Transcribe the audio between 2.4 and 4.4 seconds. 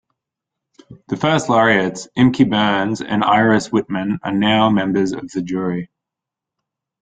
Bruns and Iris Wittmann are